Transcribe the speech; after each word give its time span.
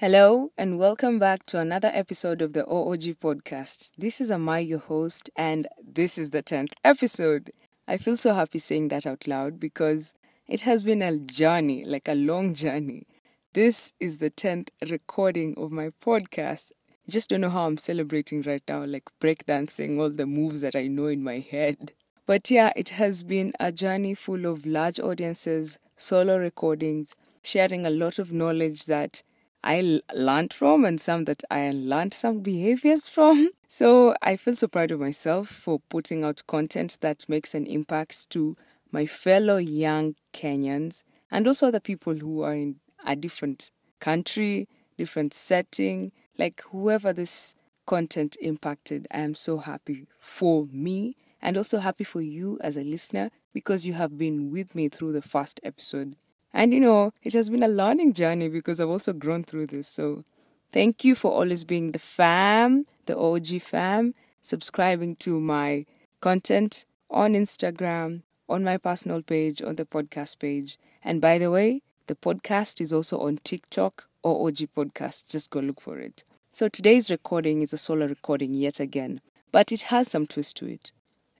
Hello, 0.00 0.52
and 0.56 0.78
welcome 0.78 1.18
back 1.18 1.44
to 1.46 1.58
another 1.58 1.90
episode 1.92 2.40
of 2.40 2.52
the 2.52 2.64
OOG 2.66 3.18
podcast. 3.18 3.90
This 3.98 4.20
is 4.20 4.30
Amai, 4.30 4.64
your 4.64 4.78
host, 4.78 5.28
and 5.34 5.66
this 5.84 6.16
is 6.16 6.30
the 6.30 6.40
10th 6.40 6.72
episode. 6.84 7.50
I 7.88 7.96
feel 7.96 8.16
so 8.16 8.32
happy 8.32 8.60
saying 8.60 8.90
that 8.90 9.06
out 9.06 9.26
loud 9.26 9.58
because 9.58 10.14
it 10.46 10.60
has 10.60 10.84
been 10.84 11.02
a 11.02 11.18
journey, 11.18 11.84
like 11.84 12.06
a 12.06 12.14
long 12.14 12.54
journey. 12.54 13.08
This 13.54 13.92
is 13.98 14.18
the 14.18 14.30
10th 14.30 14.68
recording 14.88 15.56
of 15.56 15.72
my 15.72 15.90
podcast. 16.00 16.70
Just 17.08 17.30
don't 17.30 17.40
know 17.40 17.50
how 17.50 17.66
I'm 17.66 17.76
celebrating 17.76 18.42
right 18.42 18.62
now, 18.68 18.84
like 18.84 19.10
breakdancing 19.20 19.98
all 19.98 20.10
the 20.10 20.26
moves 20.26 20.60
that 20.60 20.76
I 20.76 20.86
know 20.86 21.08
in 21.08 21.24
my 21.24 21.40
head. 21.40 21.90
But 22.24 22.52
yeah, 22.52 22.72
it 22.76 22.90
has 22.90 23.24
been 23.24 23.52
a 23.58 23.72
journey 23.72 24.14
full 24.14 24.46
of 24.46 24.64
large 24.64 25.00
audiences, 25.00 25.76
solo 25.96 26.36
recordings, 26.36 27.16
sharing 27.42 27.84
a 27.84 27.90
lot 27.90 28.20
of 28.20 28.30
knowledge 28.30 28.84
that 28.84 29.24
I 29.62 30.00
learned 30.14 30.52
from 30.52 30.84
and 30.84 31.00
some 31.00 31.24
that 31.24 31.42
I 31.50 31.70
learned 31.72 32.14
some 32.14 32.40
behaviors 32.40 33.08
from. 33.08 33.50
So 33.70 34.14
I 34.22 34.36
feel 34.36 34.56
so 34.56 34.66
proud 34.66 34.92
of 34.92 35.00
myself 35.00 35.46
for 35.48 35.78
putting 35.90 36.24
out 36.24 36.42
content 36.46 36.96
that 37.02 37.28
makes 37.28 37.54
an 37.54 37.66
impact 37.66 38.30
to 38.30 38.56
my 38.90 39.04
fellow 39.04 39.58
young 39.58 40.14
Kenyans 40.32 41.04
and 41.30 41.46
also 41.46 41.66
other 41.68 41.78
people 41.78 42.14
who 42.14 42.40
are 42.40 42.54
in 42.54 42.76
a 43.04 43.14
different 43.14 43.70
country, 44.00 44.68
different 44.96 45.34
setting, 45.34 46.12
like 46.38 46.62
whoever 46.70 47.12
this 47.12 47.54
content 47.84 48.38
impacted. 48.40 49.06
I 49.10 49.18
am 49.18 49.34
so 49.34 49.58
happy 49.58 50.06
for 50.18 50.66
me 50.72 51.16
and 51.42 51.58
also 51.58 51.78
happy 51.78 52.04
for 52.04 52.22
you 52.22 52.58
as 52.62 52.78
a 52.78 52.84
listener 52.84 53.28
because 53.52 53.84
you 53.84 53.92
have 53.92 54.16
been 54.16 54.50
with 54.50 54.74
me 54.74 54.88
through 54.88 55.12
the 55.12 55.22
first 55.22 55.60
episode 55.62 56.16
and 56.58 56.74
you 56.74 56.80
know, 56.80 57.12
it 57.22 57.34
has 57.34 57.50
been 57.50 57.62
a 57.62 57.68
learning 57.68 58.14
journey 58.14 58.48
because 58.48 58.80
I've 58.80 58.88
also 58.88 59.12
grown 59.12 59.44
through 59.44 59.68
this. 59.68 59.86
So 59.86 60.24
thank 60.72 61.04
you 61.04 61.14
for 61.14 61.30
always 61.30 61.62
being 61.62 61.92
the 61.92 62.00
fam, 62.00 62.84
the 63.06 63.16
OG 63.16 63.62
fam, 63.62 64.12
subscribing 64.42 65.14
to 65.20 65.38
my 65.38 65.86
content 66.20 66.84
on 67.10 67.34
Instagram, 67.34 68.22
on 68.48 68.64
my 68.64 68.76
personal 68.76 69.22
page, 69.22 69.62
on 69.62 69.76
the 69.76 69.84
podcast 69.84 70.40
page. 70.40 70.78
And 71.04 71.20
by 71.20 71.38
the 71.38 71.52
way, 71.52 71.82
the 72.08 72.16
podcast 72.16 72.80
is 72.80 72.92
also 72.92 73.20
on 73.20 73.36
TikTok 73.36 74.08
or 74.24 74.48
OOG 74.48 74.70
Podcast. 74.74 75.30
Just 75.30 75.50
go 75.50 75.60
look 75.60 75.80
for 75.80 76.00
it. 76.00 76.24
So 76.50 76.66
today's 76.66 77.08
recording 77.08 77.62
is 77.62 77.72
a 77.72 77.78
solo 77.78 78.06
recording 78.06 78.54
yet 78.54 78.80
again, 78.80 79.20
but 79.52 79.70
it 79.70 79.82
has 79.82 80.08
some 80.08 80.26
twist 80.26 80.56
to 80.56 80.66
it. 80.66 80.90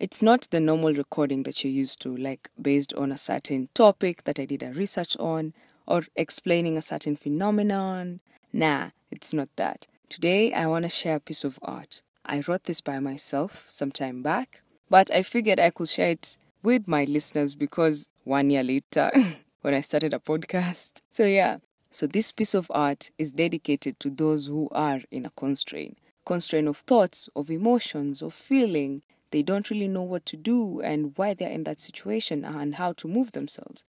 It's 0.01 0.23
not 0.23 0.47
the 0.51 0.61
normal 0.61 0.95
recording 0.95 1.43
that 1.43 1.65
you're 1.65 1.73
used 1.73 2.01
to, 2.03 2.17
like 2.17 2.51
based 2.61 2.95
on 2.95 3.11
a 3.11 3.17
certain 3.17 3.69
topic 3.75 4.23
that 4.25 4.39
I 4.39 4.45
did 4.45 4.63
a 4.63 4.71
research 4.71 5.17
on 5.19 5.55
or 5.89 6.05
explaining 6.15 6.77
a 6.77 6.83
certain 6.83 7.17
phenomenon. 7.17 8.21
Nah, 8.53 8.91
it's 9.11 9.33
not 9.33 9.49
that. 9.57 9.89
Today, 10.09 10.53
I 10.53 10.69
want 10.69 10.85
to 10.85 10.89
share 10.89 11.17
a 11.17 11.21
piece 11.21 11.43
of 11.43 11.59
art. 11.63 12.01
I 12.25 12.45
wrote 12.47 12.65
this 12.65 12.81
by 12.81 13.01
myself 13.01 13.67
some 13.69 13.91
time 13.91 14.23
back, 14.23 14.61
but 14.89 15.13
I 15.13 15.23
figured 15.23 15.59
I 15.59 15.71
could 15.71 15.89
share 15.89 16.11
it 16.11 16.39
with 16.63 16.87
my 16.87 17.03
listeners 17.03 17.57
because 17.57 18.09
one 18.23 18.51
year 18.51 18.63
later, 18.63 19.11
when 19.63 19.75
I 19.75 19.81
started 19.81 20.15
a 20.15 20.21
podcast. 20.21 21.01
So, 21.11 21.25
yeah, 21.25 21.59
so 21.91 22.07
this 22.07 22.31
piece 22.31 22.55
of 22.55 22.71
art 22.73 23.11
is 23.19 23.33
dedicated 23.33 23.99
to 23.99 24.11
those 24.11 24.47
who 24.47 24.69
are 24.71 25.01
in 25.11 25.27
a 25.27 25.31
constraint 25.31 25.99
constraint 26.25 26.69
of 26.69 26.77
thoughts, 26.77 27.31
of 27.35 27.49
emotions, 27.49 28.21
of 28.21 28.35
feeling, 28.35 29.01
they 29.31 29.43
don't 29.43 29.71
really 29.71 29.89
know 29.89 30.03
what 30.03 30.25
to 30.27 30.37
do 30.37 30.81
and 30.81 31.13
why 31.17 31.35
they're 31.35 31.51
in 31.51 31.65
that 31.65 31.81
situation 31.81 32.45
and 32.45 32.77
how 32.77 32.93
to 32.95 33.09
move 33.09 33.33
themselves. 33.33 33.85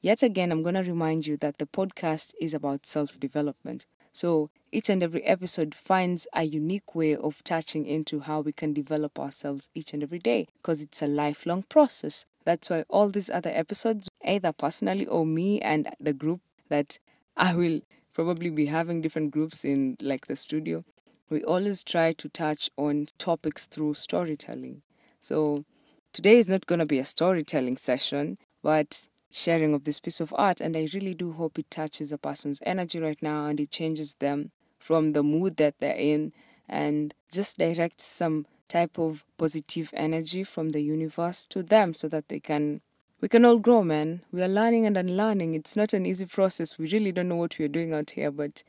Yet 0.00 0.22
again, 0.22 0.50
I'm 0.50 0.62
going 0.62 0.74
to 0.74 0.82
remind 0.82 1.26
you 1.26 1.36
that 1.38 1.58
the 1.58 1.66
podcast 1.66 2.34
is 2.40 2.54
about 2.54 2.86
self 2.86 3.18
development. 3.20 3.86
So 4.12 4.50
each 4.70 4.90
and 4.90 5.02
every 5.02 5.22
episode 5.24 5.74
finds 5.74 6.26
a 6.34 6.42
unique 6.42 6.94
way 6.94 7.16
of 7.16 7.42
touching 7.44 7.86
into 7.86 8.20
how 8.20 8.40
we 8.40 8.52
can 8.52 8.72
develop 8.72 9.18
ourselves 9.18 9.68
each 9.74 9.94
and 9.94 10.02
every 10.02 10.18
day 10.18 10.48
because 10.56 10.82
it's 10.82 11.02
a 11.02 11.06
lifelong 11.06 11.62
process. 11.62 12.26
That's 12.44 12.68
why 12.68 12.84
all 12.88 13.08
these 13.08 13.30
other 13.30 13.50
episodes, 13.50 14.08
either 14.24 14.52
personally 14.52 15.06
or 15.06 15.24
me 15.24 15.60
and 15.60 15.88
the 16.00 16.12
group 16.12 16.40
that 16.68 16.98
I 17.36 17.54
will 17.54 17.80
probably 18.12 18.50
be 18.50 18.66
having 18.66 19.00
different 19.00 19.30
groups 19.30 19.64
in 19.64 19.96
like 20.00 20.26
the 20.26 20.36
studio, 20.36 20.84
we 21.32 21.42
always 21.44 21.82
try 21.82 22.12
to 22.12 22.28
touch 22.28 22.68
on 22.76 23.06
topics 23.16 23.66
through 23.66 23.94
storytelling. 23.94 24.82
So 25.18 25.64
today 26.12 26.36
is 26.36 26.46
not 26.46 26.66
going 26.66 26.78
to 26.80 26.86
be 26.86 26.98
a 26.98 27.06
storytelling 27.06 27.78
session, 27.78 28.36
but 28.62 29.08
sharing 29.30 29.72
of 29.72 29.84
this 29.84 29.98
piece 29.98 30.20
of 30.20 30.34
art. 30.36 30.60
And 30.60 30.76
I 30.76 30.88
really 30.92 31.14
do 31.14 31.32
hope 31.32 31.58
it 31.58 31.70
touches 31.70 32.12
a 32.12 32.18
person's 32.18 32.60
energy 32.66 33.00
right 33.00 33.20
now 33.22 33.46
and 33.46 33.58
it 33.58 33.70
changes 33.70 34.16
them 34.16 34.50
from 34.78 35.12
the 35.12 35.22
mood 35.22 35.56
that 35.56 35.80
they're 35.80 35.96
in 35.96 36.32
and 36.68 37.14
just 37.32 37.56
directs 37.56 38.04
some 38.04 38.46
type 38.68 38.98
of 38.98 39.24
positive 39.38 39.90
energy 39.94 40.44
from 40.44 40.70
the 40.70 40.82
universe 40.82 41.46
to 41.46 41.62
them 41.62 41.94
so 41.94 42.08
that 42.08 42.28
they 42.28 42.40
can 42.40 42.80
we 43.20 43.28
can 43.28 43.44
all 43.44 43.58
grow 43.58 43.84
man 43.84 44.22
we 44.32 44.42
are 44.42 44.48
learning 44.48 44.86
and 44.86 44.96
unlearning 44.96 45.54
it's 45.54 45.76
not 45.76 45.92
an 45.92 46.06
easy 46.06 46.24
process 46.24 46.78
we 46.78 46.88
really 46.88 47.12
don't 47.12 47.28
know 47.28 47.36
what 47.36 47.58
we're 47.58 47.68
doing 47.68 47.92
out 47.92 48.10
here 48.10 48.30
but 48.30 48.62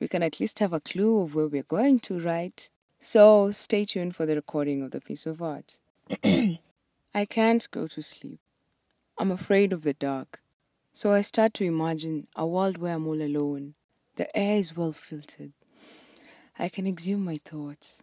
we 0.00 0.08
can 0.08 0.22
at 0.22 0.40
least 0.40 0.58
have 0.60 0.72
a 0.72 0.80
clue 0.80 1.20
of 1.22 1.34
where 1.34 1.48
we're 1.48 1.62
going 1.62 2.00
to, 2.00 2.20
right? 2.20 2.68
So 3.00 3.50
stay 3.50 3.84
tuned 3.84 4.16
for 4.16 4.26
the 4.26 4.34
recording 4.34 4.82
of 4.82 4.90
the 4.90 5.00
piece 5.00 5.26
of 5.26 5.42
art. 5.42 5.78
I 6.24 7.24
can't 7.28 7.70
go 7.70 7.86
to 7.86 8.02
sleep. 8.02 8.40
I'm 9.18 9.30
afraid 9.30 9.72
of 9.72 9.82
the 9.82 9.94
dark. 9.94 10.40
So 10.92 11.12
I 11.12 11.22
start 11.22 11.54
to 11.54 11.64
imagine 11.64 12.26
a 12.36 12.46
world 12.46 12.78
where 12.78 12.94
I'm 12.94 13.06
all 13.06 13.20
alone. 13.20 13.74
The 14.16 14.36
air 14.36 14.56
is 14.56 14.76
well 14.76 14.92
filtered. 14.92 15.52
I 16.58 16.68
can 16.68 16.86
exhume 16.86 17.24
my 17.24 17.36
thoughts 17.36 18.00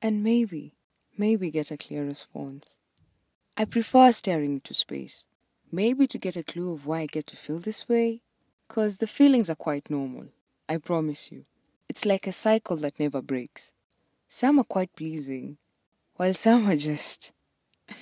and 0.00 0.22
maybe, 0.22 0.74
maybe 1.18 1.50
get 1.50 1.70
a 1.70 1.76
clear 1.76 2.04
response. 2.04 2.78
I 3.56 3.64
prefer 3.64 4.12
staring 4.12 4.54
into 4.54 4.74
space, 4.74 5.24
maybe 5.72 6.06
to 6.06 6.18
get 6.18 6.36
a 6.36 6.44
clue 6.44 6.72
of 6.72 6.86
why 6.86 7.00
I 7.00 7.06
get 7.06 7.26
to 7.28 7.36
feel 7.36 7.58
this 7.58 7.88
way, 7.88 8.22
because 8.68 8.98
the 8.98 9.06
feelings 9.06 9.50
are 9.50 9.56
quite 9.56 9.90
normal. 9.90 10.26
I 10.68 10.78
promise 10.78 11.30
you. 11.30 11.44
It's 11.88 12.04
like 12.04 12.26
a 12.26 12.32
cycle 12.32 12.76
that 12.78 12.98
never 12.98 13.22
breaks. 13.22 13.72
Some 14.26 14.58
are 14.58 14.64
quite 14.64 14.96
pleasing, 14.96 15.58
while 16.16 16.34
some 16.34 16.68
are 16.68 16.74
just. 16.76 17.32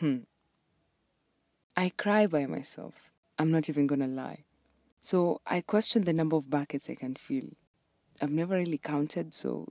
hmm. 0.00 0.16
I 1.76 1.92
cry 1.96 2.26
by 2.26 2.46
myself. 2.46 3.10
I'm 3.38 3.50
not 3.50 3.68
even 3.68 3.86
gonna 3.86 4.06
lie. 4.06 4.44
So 5.02 5.42
I 5.46 5.60
question 5.60 6.04
the 6.04 6.14
number 6.14 6.36
of 6.36 6.48
buckets 6.48 6.88
I 6.88 6.94
can 6.94 7.14
fill. 7.14 7.50
I've 8.22 8.32
never 8.32 8.54
really 8.56 8.78
counted, 8.78 9.34
so. 9.34 9.68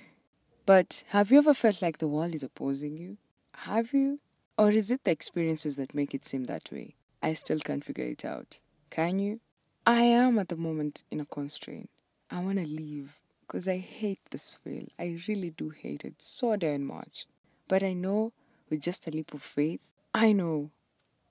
but 0.66 1.04
have 1.10 1.30
you 1.30 1.38
ever 1.38 1.54
felt 1.54 1.80
like 1.80 1.98
the 1.98 2.08
world 2.08 2.34
is 2.34 2.42
opposing 2.42 2.96
you? 2.96 3.18
Have 3.58 3.92
you? 3.92 4.18
Or 4.58 4.72
is 4.72 4.90
it 4.90 5.04
the 5.04 5.12
experiences 5.12 5.76
that 5.76 5.94
make 5.94 6.12
it 6.12 6.24
seem 6.24 6.44
that 6.44 6.72
way? 6.72 6.96
I 7.22 7.32
still 7.32 7.58
can't 7.58 7.84
figure 7.84 8.04
it 8.04 8.24
out. 8.24 8.60
Can 8.90 9.18
you? 9.18 9.40
I 9.86 10.02
am 10.02 10.38
at 10.38 10.48
the 10.48 10.56
moment 10.56 11.02
in 11.10 11.20
a 11.20 11.24
constraint. 11.24 11.90
I 12.30 12.40
want 12.40 12.58
to 12.58 12.66
leave 12.66 13.16
because 13.40 13.66
I 13.66 13.78
hate 13.78 14.20
this 14.30 14.54
field. 14.54 14.90
I 14.98 15.18
really 15.26 15.50
do 15.50 15.70
hate 15.70 16.04
it 16.04 16.20
so 16.20 16.56
damn 16.56 16.84
much. 16.84 17.26
But 17.68 17.82
I 17.82 17.94
know 17.94 18.32
with 18.68 18.82
just 18.82 19.08
a 19.08 19.10
leap 19.10 19.32
of 19.32 19.42
faith, 19.42 19.80
I 20.14 20.32
know, 20.32 20.70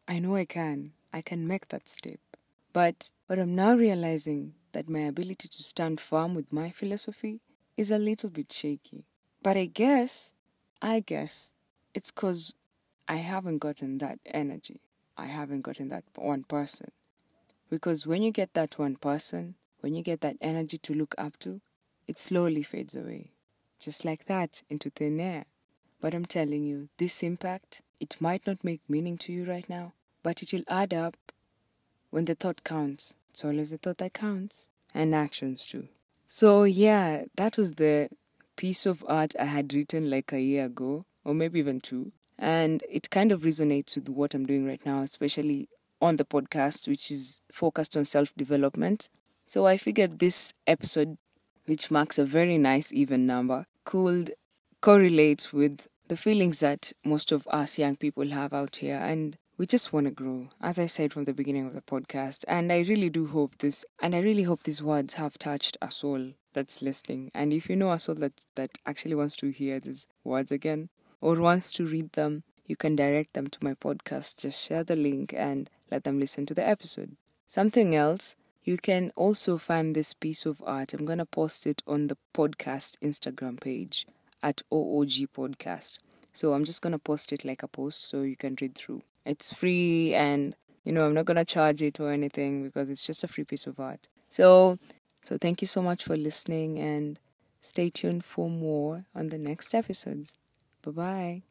I 0.07 0.19
know 0.19 0.35
I 0.35 0.45
can. 0.45 0.93
I 1.13 1.21
can 1.21 1.47
make 1.47 1.67
that 1.69 1.87
step. 1.87 2.19
But 2.73 3.11
what 3.27 3.39
I'm 3.39 3.55
now 3.55 3.75
realizing 3.75 4.53
that 4.71 4.89
my 4.89 4.99
ability 5.01 5.47
to 5.47 5.63
stand 5.63 5.99
firm 5.99 6.35
with 6.35 6.51
my 6.51 6.69
philosophy 6.69 7.41
is 7.75 7.91
a 7.91 7.97
little 7.97 8.29
bit 8.29 8.51
shaky. 8.51 9.05
But 9.41 9.55
I 9.55 9.65
guess, 9.65 10.33
I 10.81 10.99
guess, 10.99 11.53
it's 11.93 12.11
because 12.11 12.55
I 13.07 13.15
haven't 13.15 13.59
gotten 13.59 13.99
that 13.99 14.19
energy. 14.25 14.81
I 15.17 15.25
haven't 15.25 15.61
gotten 15.61 15.89
that 15.89 16.03
one 16.15 16.43
person. 16.43 16.91
Because 17.69 18.07
when 18.07 18.21
you 18.21 18.31
get 18.31 18.53
that 18.53 18.77
one 18.77 18.95
person, 18.95 19.55
when 19.81 19.93
you 19.93 20.03
get 20.03 20.21
that 20.21 20.37
energy 20.39 20.77
to 20.77 20.93
look 20.93 21.15
up 21.17 21.37
to, 21.39 21.61
it 22.07 22.17
slowly 22.17 22.63
fades 22.63 22.95
away. 22.95 23.31
Just 23.79 24.05
like 24.05 24.25
that, 24.25 24.63
into 24.69 24.89
thin 24.89 25.19
air. 25.19 25.45
But 25.99 26.13
I'm 26.13 26.25
telling 26.25 26.63
you, 26.63 26.89
this 26.97 27.23
impact, 27.23 27.81
it 27.99 28.17
might 28.19 28.45
not 28.45 28.63
make 28.63 28.81
meaning 28.87 29.17
to 29.19 29.33
you 29.33 29.45
right 29.45 29.67
now, 29.69 29.93
but 30.23 30.41
it 30.41 30.53
will 30.53 30.63
add 30.67 30.93
up 30.93 31.17
when 32.11 32.25
the 32.25 32.35
thought 32.35 32.63
counts. 32.63 33.15
It's 33.29 33.43
always 33.43 33.71
the 33.71 33.77
thought 33.77 33.97
that 33.97 34.13
counts, 34.13 34.67
and 34.93 35.13
actions 35.13 35.65
too. 35.65 35.87
So, 36.27 36.63
yeah, 36.63 37.25
that 37.35 37.57
was 37.57 37.73
the 37.73 38.09
piece 38.55 38.85
of 38.85 39.03
art 39.07 39.33
I 39.39 39.45
had 39.45 39.73
written 39.73 40.09
like 40.09 40.31
a 40.31 40.41
year 40.41 40.65
ago, 40.65 41.05
or 41.23 41.33
maybe 41.33 41.59
even 41.59 41.79
two. 41.79 42.11
And 42.39 42.83
it 42.89 43.09
kind 43.09 43.31
of 43.31 43.41
resonates 43.41 43.95
with 43.95 44.09
what 44.09 44.33
I'm 44.33 44.45
doing 44.45 44.65
right 44.67 44.83
now, 44.85 45.01
especially 45.01 45.69
on 46.01 46.17
the 46.17 46.25
podcast, 46.25 46.87
which 46.87 47.11
is 47.11 47.41
focused 47.51 47.97
on 47.97 48.05
self 48.05 48.33
development. 48.35 49.09
So 49.45 49.65
I 49.65 49.77
figured 49.77 50.19
this 50.19 50.53
episode, 50.67 51.17
which 51.65 51.89
marks 51.89 52.17
a 52.19 52.25
very 52.25 52.57
nice 52.57 52.93
even 52.93 53.25
number, 53.25 53.65
could 53.85 54.33
correlate 54.81 55.51
with 55.53 55.87
the 56.07 56.17
feelings 56.17 56.59
that 56.59 56.91
most 57.03 57.31
of 57.31 57.47
us 57.47 57.79
young 57.79 57.95
people 57.95 58.29
have 58.29 58.53
out 58.53 58.77
here. 58.77 58.97
And 58.97 59.37
we 59.57 59.65
just 59.65 59.91
want 59.91 60.05
to 60.05 60.11
grow, 60.11 60.49
as 60.61 60.77
I 60.77 60.85
said 60.85 61.11
from 61.11 61.23
the 61.23 61.33
beginning 61.33 61.65
of 61.65 61.73
the 61.73 61.81
podcast. 61.81 62.45
And 62.47 62.71
I 62.71 62.81
really 62.81 63.09
do 63.09 63.27
hope 63.27 63.57
this, 63.57 63.85
and 63.99 64.13
I 64.13 64.19
really 64.19 64.43
hope 64.43 64.63
these 64.63 64.83
words 64.83 65.15
have 65.15 65.39
touched 65.39 65.77
a 65.81 65.89
soul 65.89 66.33
that's 66.53 66.81
listening. 66.81 67.31
And 67.33 67.51
if 67.51 67.69
you 67.69 67.75
know 67.75 67.91
a 67.91 67.99
soul 67.99 68.15
that, 68.15 68.45
that 68.55 68.69
actually 68.85 69.15
wants 69.15 69.35
to 69.37 69.49
hear 69.49 69.79
these 69.79 70.07
words 70.23 70.51
again 70.51 70.89
or 71.21 71.39
wants 71.39 71.71
to 71.73 71.85
read 71.85 72.13
them, 72.13 72.43
you 72.65 72.75
can 72.75 72.95
direct 72.95 73.33
them 73.33 73.47
to 73.47 73.63
my 73.63 73.73
podcast. 73.73 74.41
Just 74.41 74.65
share 74.65 74.83
the 74.83 74.95
link 74.95 75.33
and 75.35 75.69
let 75.91 76.03
them 76.03 76.19
listen 76.19 76.45
to 76.47 76.53
the 76.53 76.67
episode. 76.67 77.15
Something 77.47 77.95
else, 77.95 78.35
you 78.63 78.77
can 78.77 79.11
also 79.15 79.57
find 79.57 79.95
this 79.95 80.13
piece 80.13 80.45
of 80.45 80.61
art. 80.65 80.93
I'm 80.93 81.05
going 81.05 81.19
to 81.19 81.25
post 81.25 81.65
it 81.65 81.81
on 81.87 82.07
the 82.07 82.17
podcast 82.33 82.97
Instagram 82.99 83.59
page 83.59 84.05
at 84.43 84.61
OOG 84.71 85.29
Podcast. 85.33 85.97
So 86.33 86.53
I'm 86.53 86.65
just 86.65 86.81
going 86.81 86.91
to 86.91 86.99
post 86.99 87.31
it 87.31 87.45
like 87.45 87.63
a 87.63 87.67
post 87.67 88.09
so 88.09 88.21
you 88.21 88.35
can 88.35 88.57
read 88.59 88.75
through. 88.75 89.01
It's 89.25 89.53
free 89.53 90.13
and 90.13 90.55
you 90.83 90.93
know, 90.93 91.05
I'm 91.05 91.13
not 91.13 91.25
going 91.25 91.35
to 91.35 91.43
charge 91.43 91.81
it 91.81 91.99
or 91.99 92.11
anything 92.11 92.63
because 92.63 92.89
it's 92.89 93.05
just 93.05 93.23
a 93.23 93.27
free 93.27 93.43
piece 93.43 93.67
of 93.67 93.79
art. 93.79 94.07
So 94.29 94.77
so 95.21 95.37
thank 95.37 95.61
you 95.61 95.67
so 95.67 95.81
much 95.81 96.05
for 96.05 96.15
listening 96.15 96.79
and 96.79 97.19
stay 97.61 97.89
tuned 97.89 98.23
for 98.23 98.49
more 98.49 99.05
on 99.13 99.27
the 99.27 99.37
next 99.37 99.75
episodes. 99.75 100.33
Bye-bye. 100.87 101.43